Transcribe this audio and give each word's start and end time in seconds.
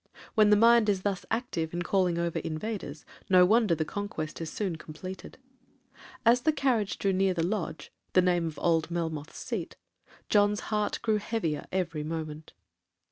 When 0.33 0.49
the 0.49 0.55
mind 0.55 0.89
is 0.89 1.03
thus 1.03 1.27
active 1.29 1.75
in 1.75 1.83
calling 1.83 2.17
over 2.17 2.39
invaders, 2.39 3.05
no 3.29 3.45
wonder 3.45 3.75
the 3.75 3.85
conquest 3.85 4.41
is 4.41 4.49
soon 4.51 4.75
completed. 4.77 5.37
As 6.25 6.41
the 6.41 6.51
carriage 6.51 6.97
drew 6.97 7.13
near 7.13 7.35
the 7.35 7.45
Lodge, 7.45 7.91
(the 8.13 8.21
name 8.23 8.47
of 8.47 8.57
old 8.57 8.89
Melmoth's 8.89 9.37
seat), 9.37 9.75
John's 10.27 10.59
heart 10.73 10.97
grew 11.03 11.17
heavier 11.19 11.67
every 11.71 12.03
moment. 12.03 12.53